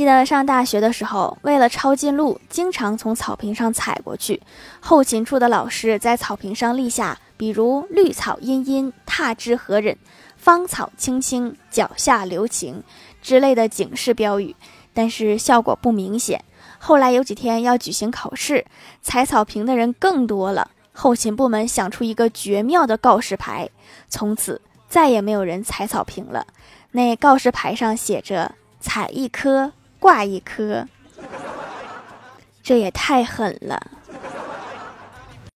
[0.00, 4.40] 记得上大学的时候，为了抄近路，经常从草坪上踩过去。
[4.80, 9.94] 后勤处的老师在草坪上立下，比如“绿草茵茵，踏之何忍；
[10.38, 12.82] 芳草青青，脚下留情”
[13.20, 14.56] 之类的警示标语，
[14.94, 16.42] 但是效果不明显。
[16.78, 18.64] 后来有几天要举行考试，
[19.02, 20.70] 踩草坪的人更多了。
[20.92, 23.68] 后勤部门想出一个绝妙的告示牌，
[24.08, 26.46] 从此再也没有人踩草坪了。
[26.92, 29.70] 那告示牌上写着：“踩一颗。”
[30.00, 30.88] 挂一颗，
[32.62, 33.99] 这也太狠了。